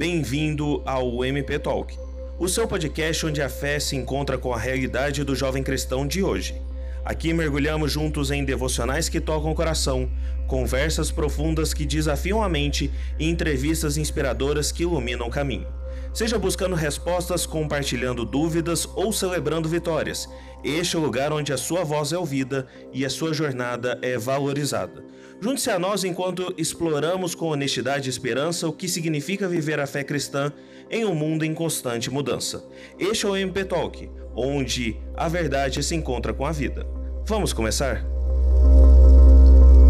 [0.00, 1.94] bem-vindo ao MP Talk,
[2.38, 6.22] o seu podcast onde a fé se encontra com a realidade do jovem cristão de
[6.22, 6.58] hoje.
[7.04, 10.10] Aqui mergulhamos juntos em devocionais que tocam o coração,
[10.46, 15.66] conversas profundas que desafiam a mente e entrevistas inspiradoras que iluminam o caminho.
[16.12, 20.28] Seja buscando respostas, compartilhando dúvidas ou celebrando vitórias,
[20.62, 24.18] este é o lugar onde a sua voz é ouvida e a sua jornada é
[24.18, 25.02] valorizada.
[25.40, 30.04] Junte-se a nós enquanto exploramos com honestidade e esperança o que significa viver a fé
[30.04, 30.52] cristã
[30.90, 32.62] em um mundo em constante mudança.
[32.98, 36.86] Este é o MP Talk, onde a verdade se encontra com a vida.
[37.24, 38.19] Vamos começar?